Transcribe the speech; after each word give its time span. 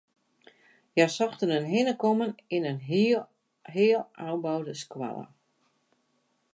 Hja 0.93 1.05
sochten 1.17 1.53
in 1.57 1.67
hinnekommen 1.73 2.31
yn 2.55 2.67
in 2.71 2.79
heal 3.65 4.01
ôfboude 4.27 4.73
skoalle. 4.83 5.25